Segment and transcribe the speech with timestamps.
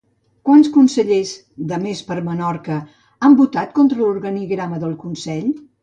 [0.47, 1.33] Quants consellers
[1.73, 2.81] de Més per Menorca
[3.29, 5.59] han votat contra l'organigrama del consell?